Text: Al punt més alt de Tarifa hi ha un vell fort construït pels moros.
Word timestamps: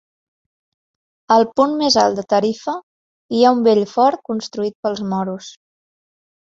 Al 1.35 1.45
punt 1.59 1.75
més 1.83 1.99
alt 2.05 2.19
de 2.21 2.25
Tarifa 2.35 2.77
hi 3.41 3.45
ha 3.51 3.55
un 3.59 3.63
vell 3.69 3.87
fort 3.95 4.27
construït 4.33 4.79
pels 4.89 5.09
moros. 5.15 5.57